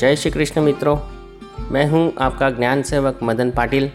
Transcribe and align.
जय 0.00 0.16
श्री 0.16 0.30
कृष्ण 0.30 0.60
मित्रों। 0.60 0.98
मैं 1.70 1.86
हूँ 1.86 2.12
आपका 2.18 2.50
ज्ञान 2.50 2.82
सेवक 2.82 3.18
मदन 3.22 3.50
पाटिल। 3.50 3.90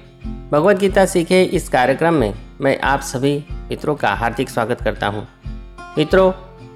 भगवत 0.52 0.78
गीता 0.78 1.05
सीखे 1.05 1.43
इस 1.43 1.70
कार्यक्रम 1.70 2.14
में 2.14 2.34
मैं 2.61 2.79
आप 2.79 3.02
सभी 3.02 3.46
मित्रों 3.52 3.96
का 3.96 4.14
हार्दिक 4.14 4.50
स्वागत 4.50 4.82
करता 4.82 5.07
हूँ। 5.07 5.28
मित्रों, 5.97 6.32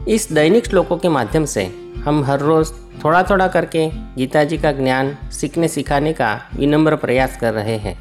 इस 0.06 0.32
दैनिक 0.32 0.66
श्लोकों 0.66 0.98
के 0.98 1.10
माध्यम 1.10 1.46
से 1.46 1.64
हम 2.06 2.24
हर 2.24 2.40
रोज़ 2.40 2.72
थोड़ा 3.06 3.24
थोड़ा 3.24 3.48
करके 3.48 3.90
गीता 3.90 4.44
जी 4.44 4.58
का 4.58 4.72
ज्ञान 4.72 5.18
सीखने 5.32 5.68
सिखाने 5.68 6.14
का 6.14 6.42
विनम्र 6.56 6.96
प्रयास 6.96 7.38
कर 7.38 7.54
रहे 7.54 7.78
हैं। 7.78 7.98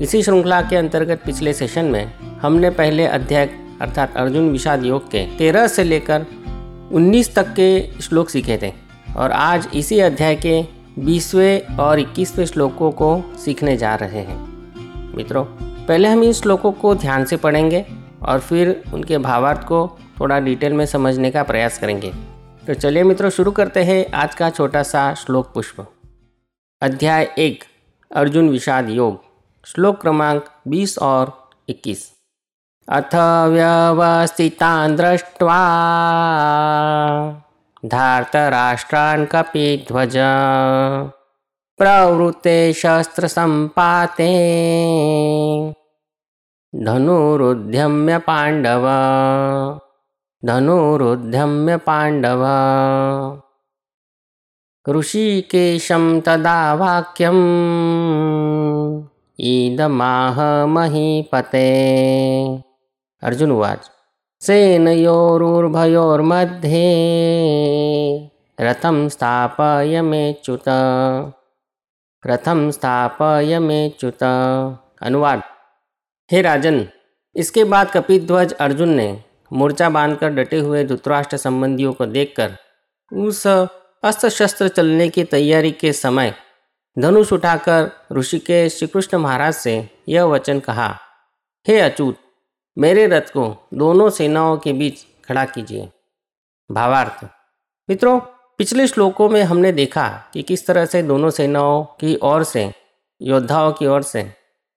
इसी 0.00 0.22
श्रृंखला 0.22 0.62
के 0.62 0.76
अंतर्गत 0.76 1.22
पिछले 1.26 1.52
सेशन 1.52 1.84
में 1.84 2.12
हमने 2.42 2.70
पहले 2.70 3.06
अध्याय 3.06 3.50
अर्थात 3.80 4.16
अर्जुन 4.16 4.50
विषाद 4.50 4.84
योग 4.84 5.10
के 5.10 5.26
तेरह 5.38 5.66
से 5.66 5.84
लेकर 5.84 6.26
उन्नीस 6.92 7.34
तक 7.34 7.46
के 7.48 8.00
श्लोक 8.02 8.30
सीखे 8.30 8.58
थे। 8.62 8.85
और 9.16 9.32
आज 9.32 9.68
इसी 9.74 10.00
अध्याय 10.00 10.36
के 10.36 10.62
बीसवें 10.98 11.76
और 11.76 11.98
इक्कीसवें 11.98 12.46
श्लोकों 12.46 12.90
को 12.90 13.24
सीखने 13.44 13.76
जा 13.76 13.94
रहे 13.94 14.20
हैं। 14.20 14.38
मित्रों, 15.16 15.44
पहले 15.86 16.08
हम 16.08 16.22
इन 16.22 16.32
श्लोकों 16.32 16.72
को 16.72 16.94
ध्यान 16.94 17.24
से 17.24 17.36
पढ़ेंगे 17.36 17.86
और 18.22 18.40
फिर 18.40 18.84
उनके 18.94 19.18
भावार्थ 19.18 19.60
को 19.60 19.98
थोड़ा 20.20 20.40
डिटेल 20.40 20.72
में 20.72 20.86
समझने 20.86 21.30
का 21.30 21.42
प्रयास 21.42 21.78
करेंगे। 21.78 22.12
तो 22.66 22.74
चलिए 22.74 23.02
मित्रों, 23.02 23.30
शुरू 23.30 23.50
करते 23.50 23.84
हैं 23.84 24.12
आज 24.12 24.34
का 24.34 24.50
छोटा 24.50 24.82
सा 24.82 25.14
श्लोक 25.14 25.52
पुष्प। 25.54 25.86
अध्याय 26.82 27.34
एक, 27.38 27.64
अर्जुन 28.14 28.48
विषाद 28.48 28.90
योग, 28.90 29.20
श्लोक 29.66 30.00
क्रमांक 30.00 30.44
20 30.68 30.98
और 30.98 31.50
21 31.68 32.12
अथ 32.88 33.14
व्यवस्थितान् 33.48 34.96
दृष्ट्वा 34.96 35.56
धार्तराष्ट्रान् 37.86 39.26
कपिध्वज। 39.26 40.12
प्रवृत्ते 41.78 42.72
शस्त्रसम्पाते। 42.72 44.28
धनुरुद्यम्य 46.84 48.18
पाण्डव। 48.18 48.82
धनुरुद्यम्य 50.44 51.76
पाण्डव। 51.76 52.42
ऋषिकेशं 54.88 56.20
तदा 56.20 56.74
वाक्यम्। 56.74 57.42
ईदमाह 59.40 60.66
महीपते। 60.66 61.68
अर्जुन 63.22 63.52
उवाच। 63.52 63.90
सेनयोरुर्भयोर्मध्ये 64.42 65.60
रथं 68.58 69.08
स्थापय 69.08 70.00
मेच्युत 70.02 70.68
रथम 72.24 72.70
स्थापय 72.70 73.58
मेच्युत 73.58 74.22
अनुवाद। 74.22 75.42
हे 76.30 76.42
राजन, 76.42 76.86
इसके 77.36 77.64
बाद 77.64 77.90
कपिध्वज 77.90 78.52
अर्जुन 78.52 78.88
ने 78.88 79.08
मोर्चा 79.52 79.88
बांधकर 79.90 80.28
डटे 80.34 80.58
हुए 80.58 80.84
धुतराष्ट्र 80.84 81.36
संबंधियों 81.36 81.92
को 81.92 82.06
देखकर 82.06 82.56
उस 83.12 83.46
अस्त्र 83.46 84.28
शस्त्र 84.28 84.68
चलने 84.68 85.08
की 85.08 85.24
तैयारी 85.24 85.72
के 85.72 85.92
समय 85.92 86.34
धनुष 86.96 87.32
उठाकर 87.32 87.90
ऋषिकेश 88.12 88.78
श्री 88.78 88.88
कृष्ण 88.88 89.18
महाराज 89.18 89.54
से 89.54 89.88
यह 90.08 90.24
वचन 90.24 90.60
कहा, 90.60 90.88
हे 91.66 91.80
अचूत 91.80 92.18
मेरे 92.78 93.06
रथ 93.06 93.20
को 93.20 93.68
दोनों 93.74 94.10
सेनाओं 94.10 94.56
के 94.56 94.72
बीच 94.72 94.98
खड़ा 95.28 95.44
कीजिए। 95.44 95.88
भावार्थ, 96.72 97.24
मित्रों, 97.90 98.20
पिछले 98.58 98.86
श्लोकों 98.86 99.28
में 99.28 99.42
हमने 99.42 99.72
देखा 99.72 100.08
कि 100.32 100.42
किस 100.42 100.66
तरह 100.66 100.84
से 100.84 101.02
दोनों 101.02 101.30
सेनाओं 101.30 101.84
की 101.84 102.18
ओर 102.22 102.44
से, 102.44 102.72
योद्धाओं 103.20 103.72
की 103.72 103.86
ओर 103.86 104.02
से 104.02 104.32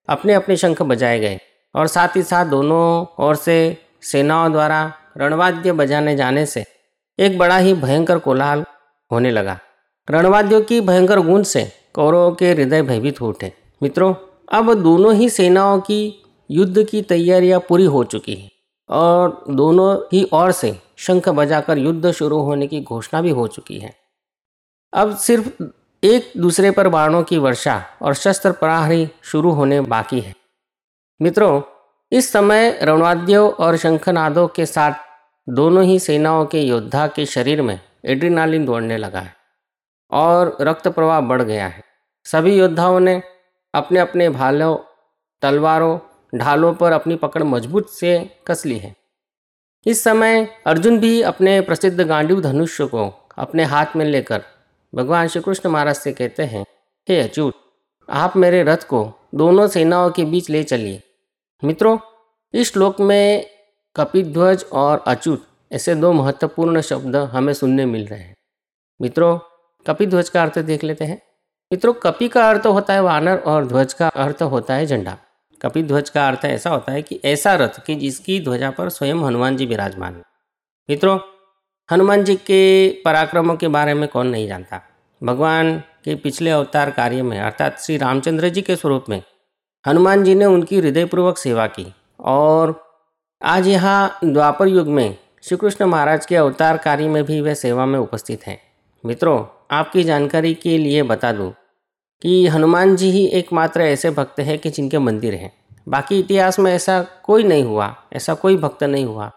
अपने 0.09 0.33
अपने 0.33 0.57
शंख 0.57 0.81
बजाए 0.81 1.19
गए 1.19 1.39
और 1.75 1.87
साथ 1.87 2.15
ही 2.15 2.23
साथ 2.23 2.45
दोनों 2.45 3.05
ओर 3.25 3.35
से 3.35 3.77
सेनाओं 4.01 4.51
द्वारा 4.51 4.93
रणवाद्य 5.17 5.71
बजाने 5.71 6.15
जाने 6.15 6.45
से 6.45 6.65
एक 7.19 7.37
बड़ा 7.37 7.57
ही 7.57 7.73
भयंकर 7.73 8.17
कोलाहल 8.17 8.65
होने 9.11 9.31
लगा। 9.31 9.59
रणवाद्यों 10.09 10.61
की 10.61 10.81
भयंकर 10.81 11.19
गूंज 11.19 11.45
से 11.45 11.71
कौरवों 11.93 12.31
के 12.31 12.51
हृदय 12.51 12.81
भयभीत 12.81 13.21
हो 13.21 13.29
उठे। 13.29 13.53
मित्रों, 13.83 14.13
अब 14.51 14.73
दोनों 14.73 15.13
ही 15.13 15.29
सेनाओं 15.29 15.79
की 15.79 16.25
युद्ध 16.51 16.83
की 16.83 17.01
तैयारियाँ 17.01 17.59
पूरी 17.59 17.85
हो 17.85 18.03
चुकी 18.03 18.35
हैं 18.35 18.51
और 18.89 19.43
दोनों 19.49 20.07
ही 20.13 20.29
ओर 20.33 20.51
से 20.51 20.79
शंख 20.97 21.29
बजाकर 21.29 21.77
युद्ध 21.77 22.11
शुरू 22.11 22.39
होने 22.39 22.67
की 22.67 22.81
घोषणा 22.81 23.21
भी 23.21 23.29
हो 23.29 23.47
चुकी 23.47 23.79
है। 23.79 23.95
अब 24.93 25.17
सिर्फ़ 25.17 25.63
एक 26.03 26.31
दूसरे 26.37 26.71
पर 26.71 26.87
बाणों 26.87 27.23
की 27.23 27.37
वर्षा 27.37 27.83
और 28.01 28.13
शस्त्र 28.13 28.51
प्रहारी 28.51 29.09
शुरू 29.21 29.51
होने 29.51 29.81
बाकी 29.81 30.19
है। 30.19 30.35
मित्रों, 31.21 31.61
इस 32.11 32.31
समय 32.31 32.79
रणवाद्यों 32.83 33.51
और 33.51 33.77
शंखनादों 33.77 34.47
के 34.47 34.65
साथ 34.65 34.91
दोनों 35.49 35.83
ही 35.83 35.99
सेनाओं 35.99 36.45
के 36.45 36.61
योद्धा 36.61 37.07
के 37.07 37.25
शरीर 37.25 37.61
में 37.61 37.79
एड्रीनालिन 38.05 38.65
दौड़ने 38.65 38.97
लगा 38.97 39.19
है 39.19 39.35
और 40.11 40.57
रक्त 40.61 40.87
प्रवाह 40.87 41.21
बढ़ 41.21 41.41
गया 41.41 41.67
है। 41.67 41.83
सभी 42.25 42.59
योद्धाओं 42.59 42.99
ने 42.99 43.21
अपने 43.73 43.99
अपने 43.99 44.29
भालों, 44.29 44.77
तलवारों 45.41 45.97
ढालों 46.33 46.73
पर 46.73 46.91
अपनी 46.91 47.15
पकड़ 47.15 47.43
मज़बूत 47.43 47.89
से 47.89 48.17
कस 48.47 48.65
ली 48.65 48.77
है। 48.77 48.95
इस 49.85 50.03
समय 50.03 50.47
अर्जुन 50.67 50.99
भी 50.99 51.21
अपने 51.21 51.59
प्रसिद्ध 51.61 52.01
गांडीव 52.01 52.41
धनुष्य 52.41 52.85
को 52.85 53.07
अपने 53.37 53.63
हाथ 53.63 53.95
में 53.95 54.05
लेकर 54.05 54.43
भगवान 54.93 55.27
श्री 55.27 55.41
कृष्ण 55.41 55.69
महाराज 55.69 55.95
से 55.95 56.11
कहते 56.11 56.43
हैं, 56.43 56.65
हे 57.07 57.19
अच्युत, 57.19 57.53
आप 58.09 58.37
मेरे 58.37 58.63
रथ 58.63 58.83
को 58.83 59.13
दोनों 59.35 59.67
सेनाओं 59.67 60.09
के 60.11 60.25
बीच 60.25 60.49
ले 60.49 60.63
चलिए। 60.63 61.01
मित्रों, 61.63 61.97
इस 62.53 62.71
श्लोक 62.73 62.99
में 63.01 63.45
कपिध्वज 63.95 64.65
और 64.71 65.03
अच्युत 65.07 65.45
ऐसे 65.71 65.95
दो 65.95 66.11
महत्वपूर्ण 66.13 66.81
शब्द 66.81 67.15
हमें 67.15 67.53
सुनने 67.53 67.85
मिल 67.85 68.05
रहे 68.05 68.19
हैं। 68.19 68.35
मित्रों, 68.99 69.37
कपिध्वज 69.85 70.29
का 70.29 70.41
अर्थ 70.41 70.59
देख 70.59 70.83
लेते 70.83 71.05
हैं। 71.05 71.21
मित्रों, 71.71 71.93
कपि 71.93 72.27
का 72.27 72.49
अर्थ 72.49 72.65
होता 72.65 72.93
है 72.93 73.01
वानर 73.01 73.37
और 73.37 73.65
ध्वज 73.65 73.93
का 73.93 74.07
अर्थ 74.07 74.41
होता 74.41 74.75
है 74.75 74.85
झंडा। 74.85 75.17
कपि 75.61 75.83
ध्वज 75.83 76.09
का 76.09 76.27
अर्थ 76.27 76.45
ऐसा 76.45 76.69
होता 76.69 76.91
है 76.91 77.01
कि 77.01 77.19
ऐसा 77.25 77.55
रथ 77.55 77.85
कि 77.85 77.95
जिसकी 77.95 78.39
ध्वजा 78.39 78.69
पर 78.71 78.89
स्वयं 78.89 79.15
हनुमान 79.15 79.57
जी 79.57 79.65
विराजमान 79.65 80.21
मित्रों, 80.89 81.19
हनुमान 81.89 82.23
जी 82.23 82.35
के 82.35 82.89
पराक्रमों 83.05 83.55
के 83.55 83.67
बारे 83.67 83.93
में 83.93 84.07
कौन 84.09 84.27
नहीं 84.27 84.47
जानता? 84.47 84.81
भगवान 85.23 85.79
के 86.05 86.15
पिछले 86.15 86.49
अवतार 86.49 86.91
कार्य 86.91 87.21
में, 87.21 87.39
अर्थात 87.39 87.79
श्री 87.79 87.97
रामचंद्र 87.97 88.49
जी 88.49 88.61
के 88.61 88.75
स्वरूप 88.75 89.05
में, 89.09 89.21
हनुमान 89.85 90.23
जी 90.23 90.35
ने 90.35 90.45
उनकी 90.45 90.79
हृदयपूर्वक 90.79 91.37
सेवा 91.37 91.67
की 91.67 91.93
और 92.19 92.83
आज 93.41 93.67
यहाँ 93.67 94.19
द्वापर 94.23 94.67
युग 94.67 94.87
में 94.87 95.17
श्री 95.43 95.57
कृष्ण 95.57 95.85
महाराज 95.85 96.25
के 96.25 96.35
अवतार 96.35 96.77
कार्य 96.77 97.07
में 97.07 97.23
भी 97.23 97.41
वे 97.41 97.55
सेवा 97.55 97.85
में 97.85 97.99
उपस्थित 97.99 98.47
हैं। 98.47 98.59
मित्रों, 99.03 99.45
आपकी 99.71 100.03
जानकारी 100.03 100.53
के 100.53 100.77
लिए 100.77 101.03
बता 101.03 101.31
दूँ 101.31 101.53
कि 102.21 102.47
हनुमान 102.47 102.95
जी 102.95 103.11
ही 103.11 103.25
एकमात्र 103.25 103.81
ऐसे 103.81 104.11
भक्त 104.11 104.39
हैं 104.39 104.59
कि 104.59 104.69
जिनके 104.69 104.99
मंदिर 104.99 105.33
हैं। 105.33 105.53
बाकी 105.89 106.19
इतिहास 106.19 106.59
में 106.59 106.73
ऐसा 106.73 107.05
कोई 107.23 107.43
नहीं 107.43 107.63
हुआ, 107.63 107.95
ऐसा 108.13 108.33
कोई 108.33 108.57
भक्त 108.57 108.83
नहीं 108.83 109.05
हुआ 109.05 109.31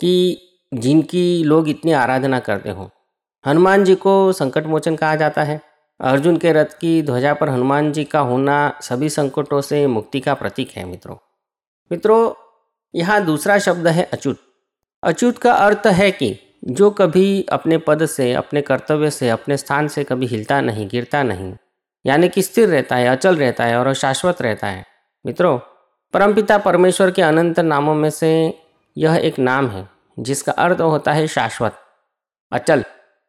कि 0.00 0.42
जिनकी 0.74 1.44
लोग 1.44 1.68
इतनी 1.68 1.92
आराधना 1.92 2.40
करते 2.40 2.70
हों। 2.70 2.88
हनुमान 3.46 3.84
जी 3.84 3.94
को 3.94 4.32
संकट 4.32 4.66
मोचन 4.66 4.96
कहा 4.96 5.16
जाता 5.16 5.42
है। 5.42 5.60
अर्जुन 6.00 6.36
के 6.36 6.52
रथ 6.52 6.78
की 6.80 7.02
ध्वजा 7.02 7.34
पर 7.34 7.48
हनुमान 7.48 7.92
जी 7.92 8.04
का 8.04 8.20
होना 8.20 8.78
सभी 8.82 9.08
संकटों 9.08 9.60
से 9.60 9.86
मुक्ति 9.86 10.20
का 10.20 10.34
प्रतीक 10.34 10.70
है, 10.70 10.84
मित्रों। 10.84 11.16
मित्रों, 11.92 12.32
यहाँ 12.94 13.24
दूसरा 13.24 13.58
शब्द 13.58 13.86
है 13.86 14.02
अच्युत। 14.02 14.38
अच्युत 15.02 15.38
का 15.38 15.52
अर्थ 15.52 15.86
है 15.86 16.10
कि 16.10 16.38
जो 16.64 16.90
कभी 16.90 17.42
अपने 17.42 17.78
पद 17.78 18.06
से, 18.06 18.32
अपने 18.32 18.60
कर्तव्य 18.60 19.10
से, 19.10 19.28
अपने 19.28 19.56
स्थान 19.56 19.88
से 19.88 20.04
कभी 20.04 20.26
हिलता 20.26 20.60
नहीं, 20.60 20.88
गिरता 20.88 21.22
नहीं 21.22 21.54
यानी 22.04 22.28
कि 22.28 22.42
स्थिर 22.42 22.68
रहता 22.68 22.96
है, 22.96 23.08
अचल 23.08 23.36
रहता 23.36 23.64
है 23.64 23.78
और 23.78 23.92
शाश्वत 23.94 24.42
रहता 24.42 24.66
है। 24.66 24.84
मित्रों, 25.24 25.58
परमपिता 26.14 26.58
परमेश्वर 26.58 27.10
के 27.10 27.22
अनंत 27.22 27.60
नामों 27.60 27.94
में 27.94 28.10
से 28.10 28.30
यह 28.96 29.16
एक 29.16 29.38
नाम 29.38 29.68
है, 29.68 29.88
जिसका 30.18 30.52
अर्थ 30.52 30.80
होता 30.80 31.12
है 31.12 31.26
शाश्वत। 31.28 31.74
अचल, 32.52 32.84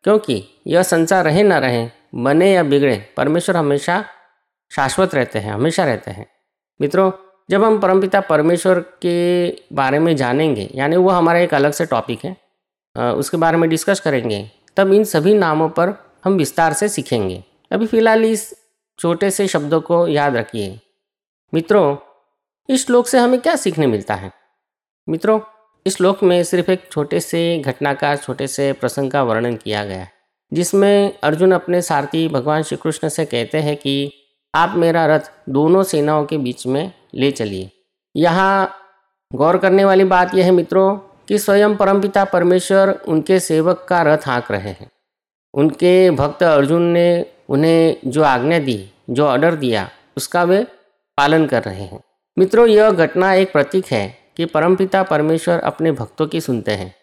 क्योंकि 0.05 0.43
यह 0.67 0.83
संसार 0.83 1.23
रहे 1.25 1.43
ना 1.43 1.57
रहे, 1.57 1.87
बने 2.15 2.51
या 2.51 2.63
बिगड़े, 2.63 2.95
परमेश्वर 3.17 3.57
हमेशा 3.57 4.03
शाश्वत 4.71 5.15
रहते 5.15 5.39
हैं, 5.39 5.53
हमेशा 5.53 5.85
रहते 5.85 6.11
हैं। 6.11 6.25
मित्रों, 6.79 7.11
जब 7.49 7.63
हम 7.63 7.79
परमपिता 7.79 8.19
परमेश्वर 8.21 8.79
के 9.01 9.49
बारे 9.73 9.99
में 9.99 10.15
जानेंगे, 10.15 10.69
यानी 10.75 10.95
वो 10.95 11.09
हमारा 11.09 11.39
एक 11.39 11.53
अलग 11.53 11.71
से 11.71 11.85
टॉपिक 11.85 12.25
है 12.25 12.35
उसके 12.95 13.37
बारे 13.37 13.57
में 13.57 13.69
डिस्कस 13.69 13.99
करेंगे, 13.99 14.49
तब 14.77 14.93
इन 14.93 15.03
सभी 15.03 15.33
नामों 15.33 15.69
पर 15.69 15.93
हम 16.25 16.33
विस्तार 16.33 16.73
से 16.73 16.89
सीखेंगे। 16.89 17.43
अभी 17.71 17.85
फ़िलहाल 17.85 18.25
इस 18.25 18.53
छोटे 18.99 19.31
से 19.31 19.47
शब्दों 19.47 19.81
को 19.81 20.07
याद 20.07 20.35
रखिए। 20.35 20.79
मित्रों, 21.53 21.97
इस 22.69 22.85
श्लोक 22.85 23.07
से 23.07 23.19
हमें 23.19 23.41
क्या 23.41 23.55
सीखने 23.55 23.87
मिलता 23.87 24.15
है? 24.15 24.31
मित्रों, 25.09 25.39
इस 25.85 25.97
श्लोक 25.97 26.23
में 26.23 26.43
सिर्फ़ 26.43 26.71
एक 26.71 26.89
छोटे 26.91 27.19
से 27.19 27.59
घटना 27.59 27.93
का 27.93 28.15
छोटे 28.15 28.47
से 28.47 28.73
प्रसंग 28.73 29.11
का 29.11 29.23
वर्णन 29.23 29.55
किया 29.55 29.85
गया 29.85 29.97
है, 29.97 30.11
जिसमें 30.53 31.19
अर्जुन 31.23 31.51
अपने 31.51 31.81
सारथी 31.81 32.27
भगवान 32.27 32.63
श्री 32.63 32.77
कृष्ण 32.77 33.09
से 33.09 33.25
कहते 33.25 33.57
हैं 33.57 33.77
कि, 33.77 34.11
आप 34.55 34.73
मेरा 34.75 35.05
रथ 35.05 35.31
दोनों 35.49 35.83
सेनाओं 35.83 36.25
के 36.25 36.37
बीच 36.37 36.67
में 36.67 36.91
ले 37.15 37.31
चलिए। 37.31 37.71
यहाँ 38.15 38.75
गौर 39.35 39.57
करने 39.57 39.85
वाली 39.85 40.03
बात 40.03 40.35
यह 40.35 40.45
है, 40.45 40.51
मित्रों, 40.51 40.97
कि 40.97 41.39
स्वयं 41.39 41.75
परमपिता 41.75 42.25
परमेश्वर 42.25 43.01
उनके 43.07 43.39
सेवक 43.39 43.85
का 43.89 44.01
रथ 44.01 44.17
हाँक 44.25 44.51
रहे 44.51 44.69
हैं। 44.69 44.91
उनके 45.53 46.11
भक्त 46.11 46.43
अर्जुन 46.43 46.81
ने 46.81 47.25
उन्हें 47.49 47.97
जो 48.05 48.23
आज्ञा 48.23 48.59
दी, 48.59 48.89
जो 49.09 49.27
ऑर्डर 49.27 49.55
दिया, 49.55 49.89
उसका 50.17 50.43
वे 50.43 50.63
पालन 51.17 51.45
कर 51.45 51.63
रहे 51.63 51.83
हैं। 51.83 52.03
मित्रों, 52.39 52.67
यह 52.67 52.91
घटना 52.91 53.33
एक 53.33 53.51
प्रतीक 53.51 53.85
है 53.85 54.17
कि 54.37 54.45
परमपिता 54.45 55.03
परमेश्वर 55.03 55.59
अपने 55.59 55.91
भक्तों 55.91 56.27
की 56.27 56.41
सुनते 56.41 56.71
हैं। 56.71 56.95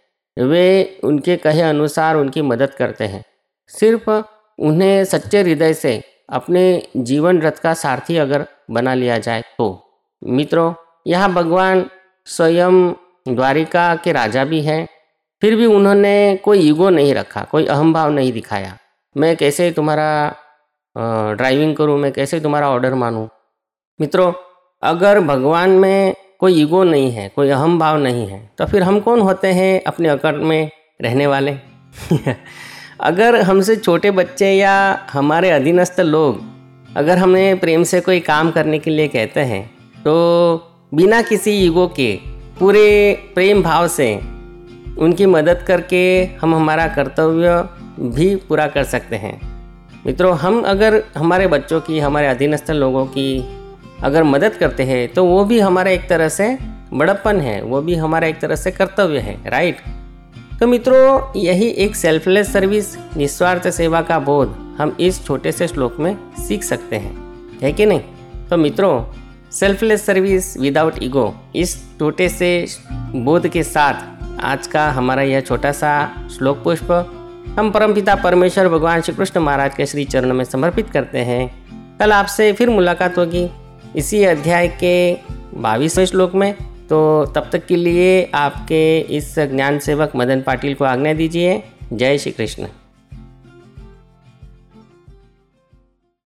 वे 0.44 0.98
उनके 1.04 1.36
कहे 1.36 1.60
अनुसार 1.60 2.16
उनकी 2.16 2.42
मदद 2.42 2.70
करते 2.70 3.04
हैं। 3.04 3.24
सिर्फ़ 3.68 4.22
उन्हें 4.58 5.04
सच्चे 5.04 5.42
हृदय 5.42 5.74
से 5.74 6.02
अपने 6.30 6.88
जीवन 6.96 7.42
रथ 7.42 7.52
का 7.52 7.74
सारथी 7.74 8.16
अगर 8.16 8.46
बना 8.70 8.94
लिया 8.94 9.18
जाए 9.18 9.40
तो। 9.40 9.90
मित्रों, 10.24 10.74
यहाँ 11.06 11.32
भगवान 11.32 11.90
स्वयं 12.26 12.92
द्वारिका 13.28 13.96
के 13.96 14.12
राजा 14.12 14.44
भी 14.44 14.62
हैं। 14.62 14.88
फिर 15.40 15.56
भी 15.56 15.66
उन्होंने 15.66 16.36
कोई 16.36 16.58
ईगो 16.58 16.90
नहीं 16.90 17.14
रखा, 17.14 17.42
कोई 17.42 17.66
अहम 17.66 17.92
भाव 17.92 18.10
नहीं 18.10 18.32
दिखाया। 18.32 18.78
मैं 19.16 19.36
कैसे 19.36 19.70
तुम्हारा 19.72 20.08
ड्राइविंग 21.36 21.74
करूँ? 21.76 21.98
मैं 21.98 22.12
कैसे 22.12 22.40
तुम्हारा 22.40 22.68
ऑर्डर 22.70 22.94
मानूँ? 22.94 23.28
मित्रों, 24.00 24.32
अगर 24.82 25.20
भगवान 25.20 25.70
में 25.70 26.14
कोई 26.40 26.60
ईगो 26.62 26.82
नहीं 26.84 27.10
है, 27.12 27.28
कोई 27.28 27.50
अहम 27.50 27.78
भाव 27.78 27.98
नहीं 27.98 28.26
है 28.26 28.50
तो 28.58 28.66
फिर 28.66 28.82
हम 28.82 28.98
कौन 29.00 29.20
होते 29.20 29.52
हैं 29.52 29.82
अपने 29.86 30.08
अकड़ 30.08 30.34
में 30.34 30.70
रहने 31.02 31.26
वाले? 31.26 31.56
अगर 33.00 33.40
हमसे 33.42 33.76
छोटे 33.76 34.10
बच्चे 34.10 34.52
या 34.52 34.74
हमारे 35.12 35.50
अधीनस्थ 35.50 36.00
लोग, 36.00 36.40
अगर 36.96 37.18
हमें 37.18 37.58
प्रेम 37.60 37.82
से 37.82 38.00
कोई 38.00 38.20
काम 38.20 38.50
करने 38.50 38.78
के 38.78 38.90
लिए 38.90 39.08
कहते 39.08 39.40
हैं 39.40 39.64
तो 39.98 40.12
बिना 40.94 41.22
किसी 41.22 41.50
ईगो 41.66 41.86
के, 41.88 42.14
पूरे 42.60 42.86
प्रेम 43.34 43.62
भाव 43.62 43.88
से 43.88 44.14
उनकी 44.98 45.26
मदद 45.26 45.64
करके 45.66 46.04
हम 46.40 46.54
हमारा 46.54 46.86
कर्तव्य 46.88 47.68
भी 48.00 48.34
पूरा 48.38 48.66
कर 48.66 48.84
सकते 48.84 49.16
हैं। 49.16 49.40
मित्रों, 50.06 50.36
हम 50.36 50.62
अगर 50.62 51.02
हमारे 51.16 51.46
बच्चों 51.46 51.80
की, 51.80 51.98
हमारे 51.98 52.26
अधीनस्थ 52.26 52.70
लोगों 52.70 53.04
की 53.06 53.38
अगर 54.02 54.24
मदद 54.24 54.54
करते 54.54 54.82
हैं 54.82 55.06
तो 55.08 55.24
वो 55.24 55.44
भी 55.44 55.58
हमारा 55.60 55.90
एक 55.90 56.08
तरह 56.08 56.28
से 56.28 56.56
बड़प्पन 56.94 57.40
है, 57.40 57.62
वो 57.62 57.80
भी 57.82 57.94
हमारा 57.94 58.26
एक 58.26 58.40
तरह 58.40 58.56
से 58.56 58.70
कर्तव्य 58.70 59.18
है 59.18 59.36
राइट 59.46 59.80
तो 60.60 60.66
मित्रों, 60.66 61.40
यही 61.40 61.68
एक 61.68 61.96
सेल्फलेस 61.96 62.52
सर्विस 62.52 62.96
निस्वार्थ 63.16 63.68
सेवा 63.70 64.00
का 64.02 64.18
बोध 64.18 64.54
हम 64.78 64.96
इस 65.00 65.24
छोटे 65.24 65.52
से 65.52 65.68
श्लोक 65.68 65.98
में 66.00 66.16
सीख 66.38 66.62
सकते 66.62 66.96
हैं, 66.96 67.16
है 67.62 67.72
कि 67.72 67.86
नहीं? 67.86 68.00
तो 68.50 68.56
मित्रों 68.56 69.04
सेल्फलेस 69.52 70.06
सर्विस 70.06 70.56
विदाउट 70.58 71.02
ईगो 71.02 71.34
इस 71.56 71.76
छोटे 71.98 72.28
से 72.28 72.66
बोध 73.14 73.48
के 73.48 73.62
साथ 73.62 74.40
आज 74.44 74.66
का 74.66 74.90
हमारा 74.90 75.22
यह 75.22 75.40
छोटा 75.40 75.72
सा 75.72 75.92
श्लोक 76.36 76.62
पुष्प 76.64 77.15
हम 77.58 77.70
परमपिता 77.70 78.14
परमेश्वर 78.14 78.68
भगवान 78.68 79.00
श्री 79.00 79.14
कृष्ण 79.14 79.40
महाराज 79.40 79.74
के 79.74 79.86
श्री 79.86 80.04
चरण 80.04 80.32
में 80.32 80.44
समर्पित 80.44 80.90
करते 80.90 81.18
हैं। 81.18 81.66
कल 81.98 82.12
आपसे 82.12 82.52
फिर 82.52 82.70
मुलाकात 82.70 83.18
होगी। 83.18 83.50
इसी 83.96 84.24
अध्याय 84.24 84.68
के 84.68 85.14
बाईसवें 85.60 86.06
श्लोक 86.06 86.34
में। 86.34 86.54
तो 86.88 87.26
तब 87.26 87.50
तक 87.52 87.66
के 87.66 87.76
लिए 87.76 88.30
आपके 88.34 89.00
इस 89.00 89.38
ज्ञान 89.38 89.78
सेवक 89.78 90.12
मदन 90.16 90.40
पाटिल 90.40 90.74
को 90.74 90.84
आज्ञा 90.84 91.12
दीजिए। 91.12 91.62
जय 91.92 92.18
श्री 92.18 92.32
कृष्ण। 92.32 92.66